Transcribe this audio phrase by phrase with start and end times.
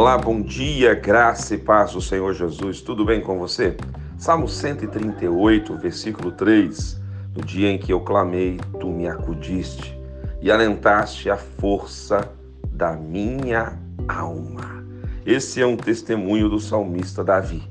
[0.00, 2.80] Olá, bom dia, graça e paz do Senhor Jesus.
[2.80, 3.76] Tudo bem com você?
[4.16, 6.98] Salmo 138, versículo 3.
[7.36, 9.94] No dia em que eu clamei, tu me acudiste
[10.40, 12.32] e alentaste a força
[12.72, 13.78] da minha
[14.08, 14.82] alma.
[15.26, 17.62] Esse é um testemunho do salmista Davi.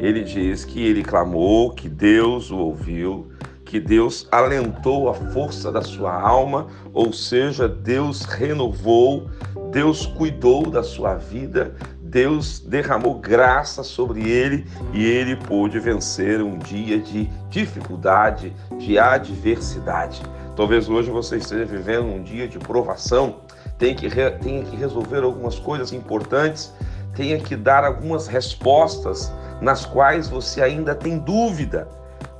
[0.00, 3.30] Ele diz que ele clamou, que Deus o ouviu,
[3.72, 9.30] que Deus alentou a força da sua alma, ou seja, Deus renovou,
[9.72, 16.58] Deus cuidou da sua vida, Deus derramou graça sobre ele e ele pôde vencer um
[16.58, 20.20] dia de dificuldade, de adversidade.
[20.54, 23.40] Talvez hoje você esteja vivendo um dia de provação,
[23.78, 26.70] tenha que, tenha que resolver algumas coisas importantes,
[27.16, 31.88] tenha que dar algumas respostas nas quais você ainda tem dúvida.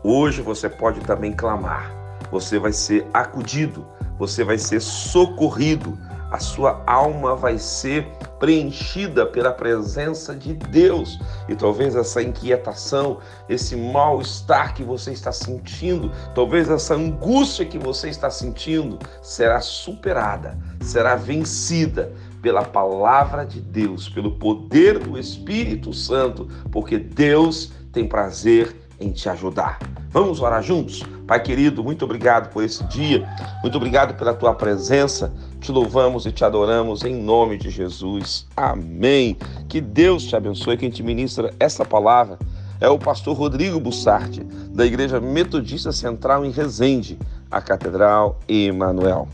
[0.05, 1.91] Hoje você pode também clamar,
[2.31, 3.87] você vai ser acudido,
[4.19, 5.99] você vai ser socorrido,
[6.33, 8.07] a sua alma vai ser
[8.41, 11.21] preenchida pela presença de Deus.
[11.47, 13.19] E talvez essa inquietação,
[13.51, 20.59] esse mal-estar que você está sentindo, talvez essa angústia que você está sentindo, será superada,
[20.81, 28.82] será vencida pela palavra de Deus, pelo poder do Espírito Santo, porque Deus tem prazer
[29.03, 29.79] em te ajudar.
[30.11, 31.03] Vamos orar juntos?
[31.27, 33.27] Pai querido, muito obrigado por esse dia,
[33.63, 35.33] muito obrigado pela tua presença.
[35.61, 38.47] Te louvamos e te adoramos em nome de Jesus.
[38.57, 39.37] Amém.
[39.69, 40.77] Que Deus te abençoe.
[40.77, 42.39] Quem te ministra essa palavra
[42.81, 44.43] é o pastor Rodrigo Bussardi,
[44.75, 47.19] da Igreja Metodista Central em Resende,
[47.51, 49.29] a Catedral Emanuel.